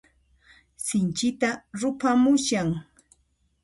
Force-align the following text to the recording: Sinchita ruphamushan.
Sinchita 0.85 1.51
ruphamushan. 1.79 2.69